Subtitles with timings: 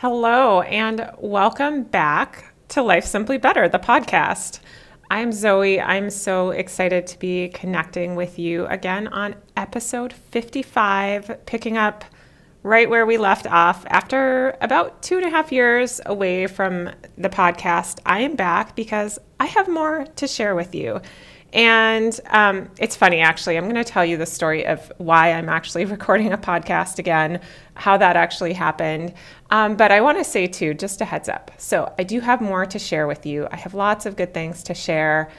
[0.00, 4.60] Hello, and welcome back to Life Simply Better, the podcast.
[5.10, 5.80] I'm Zoe.
[5.80, 12.04] I'm so excited to be connecting with you again on episode 55, picking up
[12.62, 13.86] right where we left off.
[13.88, 19.18] After about two and a half years away from the podcast, I am back because
[19.40, 21.00] I have more to share with you.
[21.56, 23.56] And um, it's funny, actually.
[23.56, 27.40] I'm going to tell you the story of why I'm actually recording a podcast again,
[27.74, 29.14] how that actually happened.
[29.50, 31.50] Um, but I want to say, too, just a heads up.
[31.56, 33.48] So, I do have more to share with you.
[33.50, 35.30] I have lots of good things to share.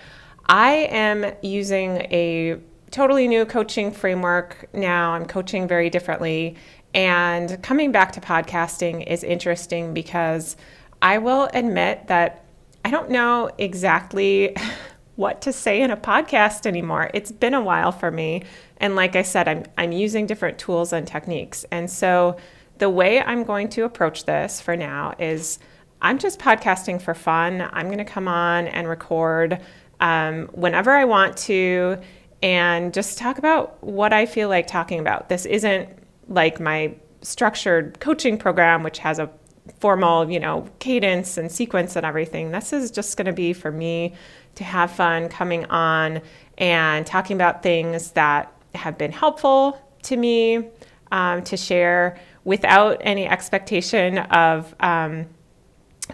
[0.48, 2.58] I am using a
[2.90, 5.12] totally new coaching framework now.
[5.12, 6.56] I'm coaching very differently.
[6.96, 10.58] And coming back to podcasting is interesting because
[11.00, 12.44] I will admit that
[12.84, 14.56] I don't know exactly
[15.18, 17.10] what to say in a podcast anymore.
[17.14, 18.44] It's been a while for me.
[18.78, 21.66] And like I said, I'm, I'm using different tools and techniques.
[21.72, 22.38] And so
[22.78, 25.58] the way I'm going to approach this for now is
[26.02, 27.68] I'm just podcasting for fun.
[27.74, 29.60] I'm going to come on and record
[30.00, 31.98] um, whenever I want to
[32.44, 35.30] and just talk about what I feel like talking about.
[35.30, 35.90] This isn't
[36.28, 39.32] like my structured coaching program, which has a
[39.80, 42.52] formal, you know, cadence and sequence and everything.
[42.52, 44.14] This is just going to be for me
[44.56, 46.22] to have fun coming on
[46.58, 50.70] and talking about things that have been helpful to me
[51.12, 55.26] um, to share without any expectation of um,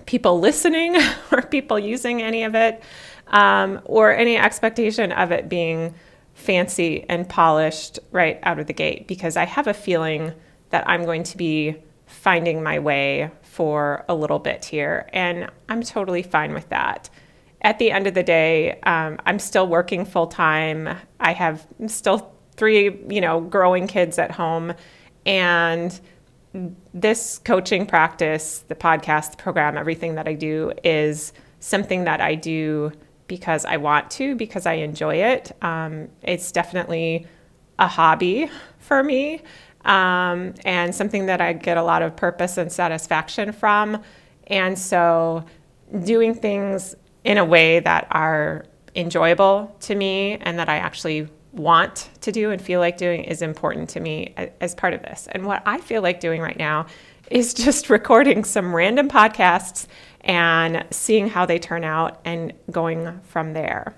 [0.06, 0.96] people listening
[1.32, 2.84] or people using any of it
[3.28, 5.94] um, or any expectation of it being
[6.34, 10.34] fancy and polished right out of the gate because I have a feeling
[10.72, 11.76] that I'm going to be
[12.08, 17.10] finding my way for a little bit here and I'm totally fine with that
[17.64, 20.98] at the end of the day, um, I'm still working full time.
[21.20, 24.74] I have still three, you know, growing kids at home,
[25.26, 26.00] and
[26.94, 32.36] this coaching practice, the podcast, the program, everything that I do is something that I
[32.36, 32.92] do
[33.28, 35.56] because I want to, because I enjoy it.
[35.62, 37.26] Um, it's definitely
[37.80, 39.42] a hobby for me
[39.86, 44.02] um, and something that I get a lot of purpose and satisfaction from.
[44.48, 45.46] And so,
[46.04, 52.10] doing things in a way that are enjoyable to me and that I actually want
[52.22, 55.28] to do and feel like doing is important to me as part of this.
[55.32, 56.88] And what I feel like doing right now
[57.30, 59.88] is just recording some random podcasts
[60.22, 63.94] and seeing how they turn out and going from there.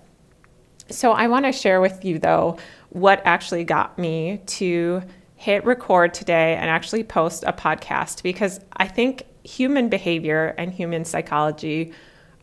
[0.90, 2.57] So, I want to share with you though
[2.90, 5.02] what actually got me to
[5.45, 11.06] hit record today and actually post a podcast because I think human behavior and human
[11.06, 11.94] psychology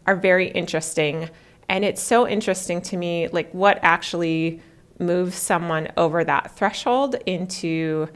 [0.07, 1.29] are very interesting.
[1.69, 4.61] And it's so interesting to me, like what actually
[5.01, 8.07] moves someone over that threshold into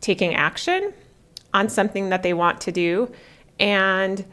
[0.00, 0.92] taking action
[1.54, 3.12] on something that they want to do.
[3.60, 4.24] And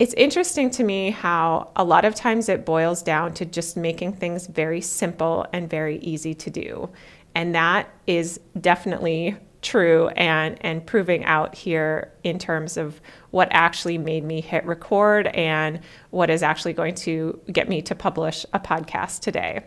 [0.00, 4.14] it's interesting to me how a lot of times it boils down to just making
[4.14, 6.90] things very simple and very easy to do.
[7.34, 12.98] And that is definitely true and and proving out here in terms of
[13.30, 15.80] what actually made me hit record and
[16.10, 19.62] what is actually going to get me to publish a podcast today.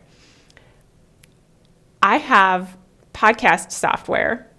[2.02, 2.76] I have
[3.14, 4.50] podcast software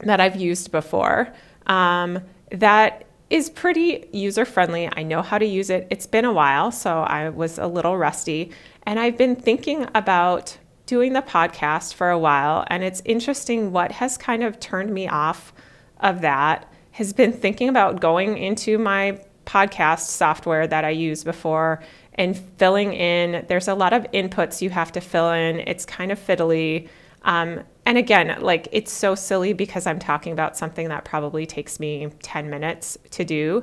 [0.00, 1.32] that I've used before
[1.66, 2.20] um,
[2.50, 4.88] that is pretty user friendly.
[4.92, 5.86] I know how to use it.
[5.90, 8.50] It's been a while, so I was a little rusty.
[8.82, 10.58] And I've been thinking about
[10.90, 15.06] doing the podcast for a while, and it's interesting what has kind of turned me
[15.06, 15.52] off
[16.00, 21.80] of that has been thinking about going into my podcast software that I used before
[22.14, 23.46] and filling in.
[23.46, 25.60] There's a lot of inputs you have to fill in.
[25.60, 26.88] It's kind of fiddly.
[27.22, 31.78] Um, and again, like it's so silly because I'm talking about something that probably takes
[31.78, 33.62] me 10 minutes to do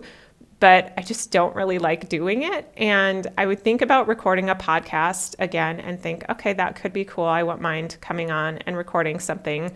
[0.60, 2.72] but I just don't really like doing it.
[2.78, 7.06] And I would think about recording a podcast again and think, okay, that could be
[7.06, 7.26] cool.
[7.26, 9.72] I wouldn't mind coming on and recording something.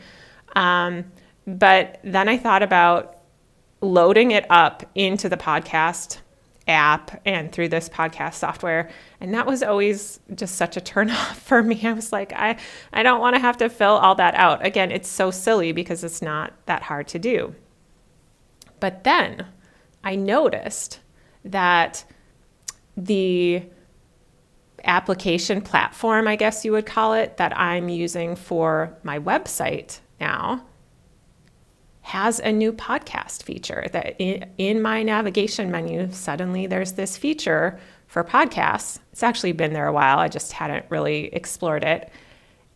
[0.55, 1.05] Um,
[1.45, 3.21] but then I thought about
[3.81, 6.19] loading it up into the podcast
[6.67, 8.89] app and through this podcast software
[9.19, 12.55] and that was always just such a turn off for me i was like i
[12.93, 16.03] i don't want to have to fill all that out again it's so silly because
[16.03, 17.53] it's not that hard to do
[18.79, 19.43] but then
[20.03, 20.99] I noticed
[21.45, 22.03] that
[22.97, 23.63] the
[24.83, 30.65] application platform, I guess you would call it, that I'm using for my website now
[32.01, 38.23] has a new podcast feature that in, my navigation menu suddenly there's this feature for
[38.23, 38.99] podcasts.
[39.11, 42.11] It's actually been there a while i just hadn't really explored it.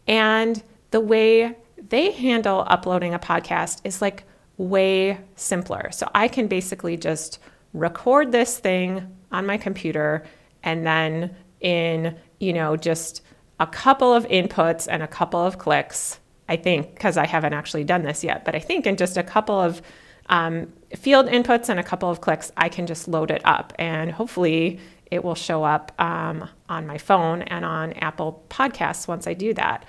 [0.07, 0.61] And
[0.91, 1.55] the way
[1.89, 4.23] they handle uploading a podcast is like
[4.57, 5.89] way simpler.
[5.91, 7.39] So I can basically just
[7.73, 10.25] record this thing on my computer
[10.63, 13.21] and then in, you know, just
[13.59, 17.83] a couple of inputs and a couple of clicks, I think, because I haven't actually
[17.83, 19.81] done this yet, but I think in just a couple of
[20.27, 24.11] um, field inputs and a couple of clicks, I can just load it up and
[24.11, 24.79] hopefully
[25.11, 29.53] it will show up um, on my phone and on Apple Podcasts once I do
[29.53, 29.85] that.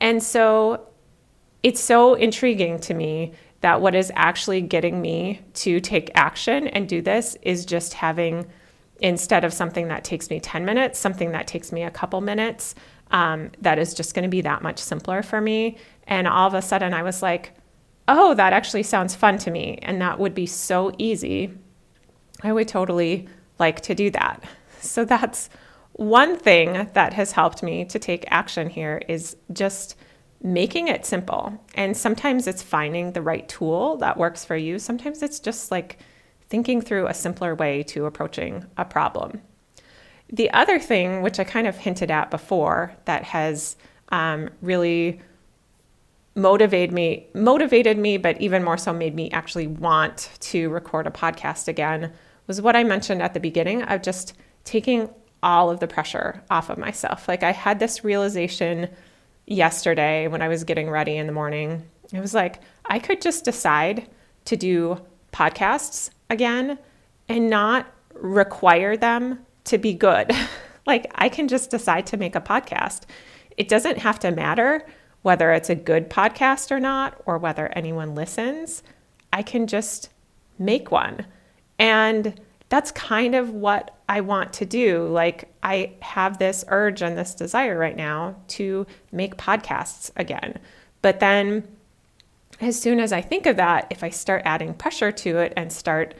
[0.00, 0.86] And so
[1.62, 6.88] it's so intriguing to me that what is actually getting me to take action and
[6.88, 8.46] do this is just having,
[9.00, 12.74] instead of something that takes me 10 minutes, something that takes me a couple minutes,
[13.10, 15.76] um, that is just going to be that much simpler for me.
[16.06, 17.52] And all of a sudden, I was like,
[18.08, 19.78] oh, that actually sounds fun to me.
[19.82, 21.52] And that would be so easy.
[22.42, 23.28] I would totally
[23.58, 24.42] like to do that.
[24.82, 25.50] So that's
[25.92, 29.94] one thing that has helped me to take action here is just
[30.42, 31.62] making it simple.
[31.74, 34.78] And sometimes it's finding the right tool that works for you.
[34.78, 35.98] Sometimes it's just like
[36.48, 39.40] thinking through a simpler way to approaching a problem.
[40.32, 43.76] The other thing, which I kind of hinted at before, that has
[44.10, 45.20] um, really
[46.34, 51.10] motivated me, motivated me, but even more so made me actually want to record a
[51.10, 52.12] podcast again,
[52.46, 54.34] was what I mentioned at the beginning of just
[54.64, 55.10] taking
[55.42, 57.26] all of the pressure off of myself.
[57.26, 58.88] Like I had this realization
[59.50, 61.82] yesterday when I was getting ready in the morning.
[62.12, 64.08] It was like I could just decide
[64.46, 65.00] to do
[65.32, 66.78] podcasts again
[67.28, 70.32] and not require them to be good.
[70.86, 73.02] like I can just decide to make a podcast.
[73.56, 74.86] It doesn't have to matter
[75.22, 78.82] whether it's a good podcast or not or whether anyone listens.
[79.32, 80.10] I can just
[80.58, 81.26] make one.
[81.78, 85.06] And that's kind of what I want to do.
[85.08, 90.58] Like, I have this urge and this desire right now to make podcasts again.
[91.02, 91.66] But then,
[92.60, 95.72] as soon as I think of that, if I start adding pressure to it and
[95.72, 96.14] start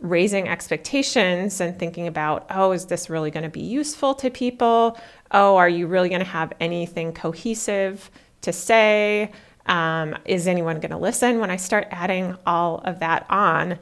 [0.00, 4.96] raising expectations and thinking about, oh, is this really going to be useful to people?
[5.32, 8.08] Oh, are you really going to have anything cohesive
[8.42, 9.32] to say?
[9.66, 11.40] Um, is anyone going to listen?
[11.40, 13.80] When I start adding all of that on,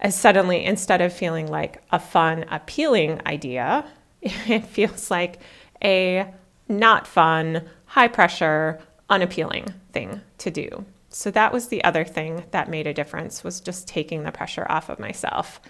[0.00, 3.86] as suddenly instead of feeling like a fun, appealing idea,
[4.22, 5.40] it feels like
[5.82, 6.26] a
[6.68, 10.84] not fun, high pressure, unappealing thing to do.
[11.10, 14.66] So that was the other thing that made a difference was just taking the pressure
[14.68, 15.60] off of myself.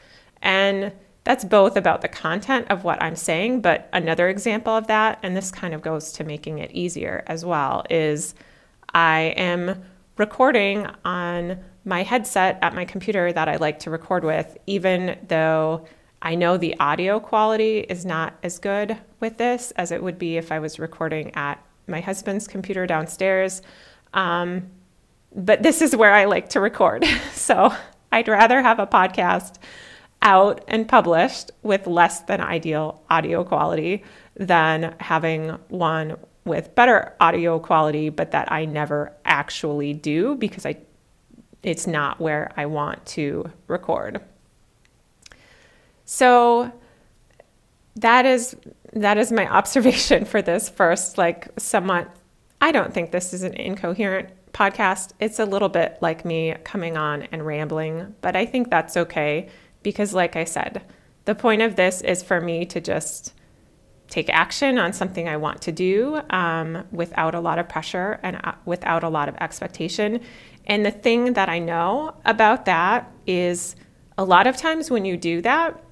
[0.43, 0.93] And
[1.25, 5.37] that's both about the content of what I'm saying, but another example of that, and
[5.37, 8.35] this kind of goes to making it easier as well, is
[8.94, 9.83] I am
[10.17, 15.87] recording on my headset at my computer that I like to record with, even though
[16.23, 20.37] I know the audio quality is not as good with this as it would be
[20.37, 23.62] if I was recording at my husband's computer downstairs.
[24.12, 24.69] Um,
[25.35, 27.05] but this is where I like to record.
[27.32, 27.75] so
[28.12, 29.55] I'd rather have a podcast
[30.23, 34.05] out and published with less than ideal audio quality
[34.37, 40.76] than having one with better audio quality, but that I never actually do because I
[41.62, 44.21] it's not where I want to record.
[46.05, 46.73] So
[47.97, 48.57] that is
[48.93, 52.09] that is my observation for this first like somewhat
[52.61, 55.12] I don't think this is an incoherent podcast.
[55.19, 59.49] It's a little bit like me coming on and rambling, but I think that's okay
[59.83, 60.83] because like I said,
[61.25, 63.35] the point of this is for me to just
[64.11, 68.40] take action on something I want to do um, without a lot of pressure and
[68.43, 70.21] uh, without a lot of expectation.
[70.67, 73.76] And the thing that I know about that is
[74.19, 75.83] a lot of times when you do that,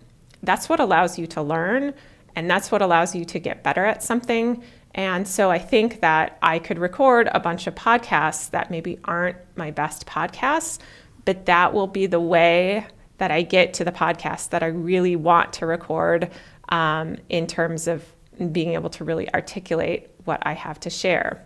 [0.42, 1.94] that's what allows you to learn
[2.36, 4.62] and that's what allows you to get better at something.
[4.94, 9.36] And so I think that I could record a bunch of podcasts that maybe aren't
[9.56, 10.78] my best podcasts,
[11.24, 12.86] but that will be the way
[13.18, 16.30] that I get to the podcast that I really want to record
[16.70, 18.04] um, in terms of
[18.52, 21.44] being able to really articulate what I have to share.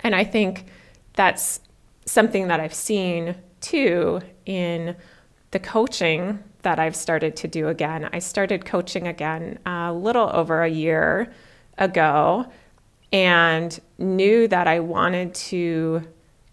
[0.00, 0.66] And I think
[1.14, 1.60] that's
[2.04, 4.96] something that I've seen too in
[5.50, 8.08] the coaching that I've started to do again.
[8.12, 11.32] I started coaching again a little over a year
[11.78, 12.46] ago
[13.12, 16.06] and knew that I wanted to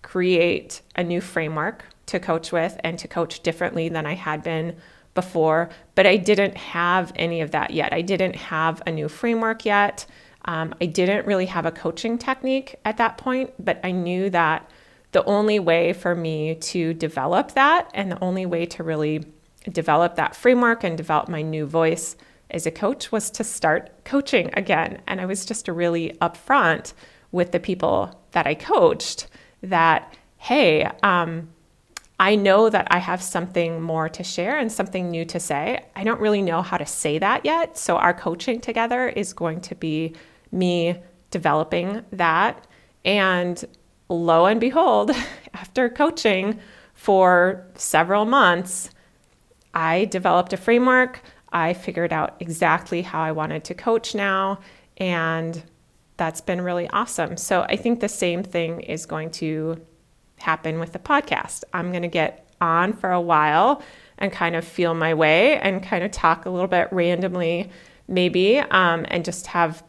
[0.03, 4.75] create a new framework to coach with and to coach differently than I had been
[5.13, 7.91] before, but I didn't have any of that yet.
[7.91, 10.05] I didn't have a new framework yet.
[10.45, 14.69] Um, I didn't really have a coaching technique at that point, but I knew that
[15.11, 19.25] the only way for me to develop that and the only way to really
[19.69, 22.15] develop that framework and develop my new voice
[22.49, 25.01] as a coach was to start coaching again.
[25.07, 26.93] And I was just really upfront
[27.31, 29.27] with the people that I coached
[29.61, 31.49] that, hey, um,
[32.21, 35.83] I know that I have something more to share and something new to say.
[35.95, 37.79] I don't really know how to say that yet.
[37.79, 40.13] So, our coaching together is going to be
[40.51, 40.97] me
[41.31, 42.67] developing that.
[43.03, 43.65] And
[44.07, 45.09] lo and behold,
[45.55, 46.59] after coaching
[46.93, 48.91] for several months,
[49.73, 51.23] I developed a framework.
[51.51, 54.59] I figured out exactly how I wanted to coach now.
[54.97, 55.63] And
[56.17, 57.35] that's been really awesome.
[57.35, 59.81] So, I think the same thing is going to
[60.41, 61.63] happen with the podcast.
[61.74, 63.81] I'm going to get on for a while
[64.17, 67.69] and kind of feel my way and kind of talk a little bit randomly,
[68.07, 69.83] maybe, um, and just have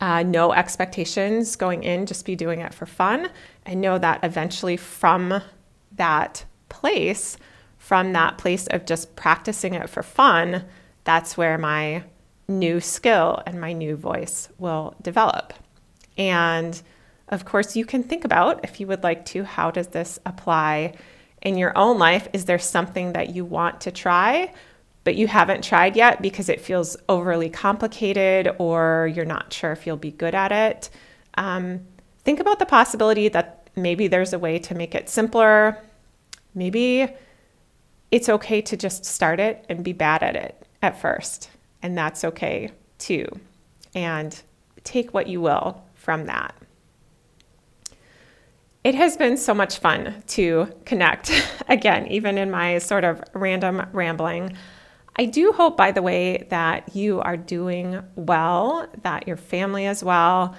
[0.00, 3.30] uh, no expectations going in, just be doing it for fun,
[3.64, 5.40] and know that eventually from
[5.92, 7.36] that place,
[7.78, 10.64] from that place of just practicing it for fun,
[11.04, 12.02] that's where my
[12.48, 15.54] new skill and my new voice will develop.
[16.18, 16.80] And
[17.28, 20.94] of course, you can think about, if you would like to, how does this apply
[21.42, 22.28] in your own life?
[22.32, 24.52] Is there something that you want to try,
[25.04, 29.86] but you haven't tried yet because it feels overly complicated or you're not sure if
[29.86, 30.90] you'll be good at it?
[31.34, 31.80] Um,
[32.24, 35.78] think about the possibility that maybe there's a way to make it simpler.
[36.54, 37.08] Maybe
[38.10, 41.50] it's okay to just start it and be bad at it at first,
[41.82, 43.26] and that's okay too.
[43.94, 44.40] And
[44.84, 46.54] take what you will from that.
[48.84, 51.32] It has been so much fun to connect
[51.68, 54.58] again, even in my sort of random rambling.
[55.16, 60.04] I do hope, by the way, that you are doing well, that your family is
[60.04, 60.54] well.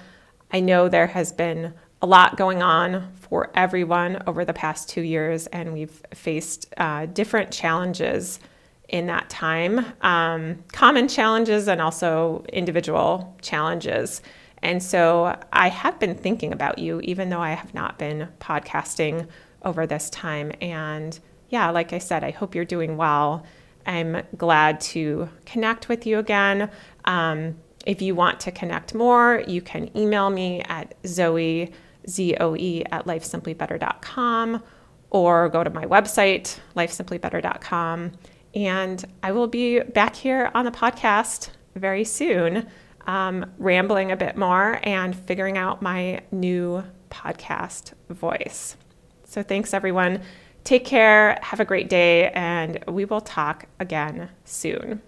[0.52, 5.02] I know there has been a lot going on for everyone over the past two
[5.02, 8.40] years, and we've faced uh, different challenges
[8.88, 14.20] in that time um, common challenges and also individual challenges.
[14.66, 19.28] And so I have been thinking about you, even though I have not been podcasting
[19.62, 20.50] over this time.
[20.60, 21.16] And
[21.50, 23.44] yeah, like I said, I hope you're doing well.
[23.86, 26.68] I'm glad to connect with you again.
[27.04, 31.72] Um, if you want to connect more, you can email me at Zoe,
[32.08, 34.64] Z O E, at lifesimplybetter.com
[35.10, 38.10] or go to my website, lifesimplybetter.com.
[38.56, 42.66] And I will be back here on the podcast very soon
[43.06, 48.76] um, rambling a bit more and figuring out my new podcast voice.
[49.24, 50.22] So, thanks everyone.
[50.64, 55.00] Take care, have a great day, and we will talk again soon.